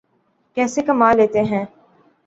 [0.57, 1.65] کیسے کما لیتے ہیں؟